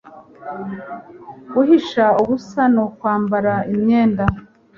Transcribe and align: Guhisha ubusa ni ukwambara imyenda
Guhisha 1.53 2.05
ubusa 2.21 2.61
ni 2.73 2.79
ukwambara 2.87 3.53
imyenda 3.73 4.25